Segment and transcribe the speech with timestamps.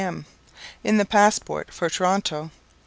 [0.03, 0.25] M.,
[0.83, 2.49] in the "Passport," for Toronto.